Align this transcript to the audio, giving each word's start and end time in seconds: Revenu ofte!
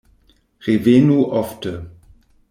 Revenu 0.67 1.17
ofte! 1.41 1.75